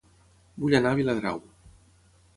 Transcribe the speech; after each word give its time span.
Vull 0.63 0.77
anar 0.79 0.93
a 0.95 0.99
Viladrau 1.01 1.39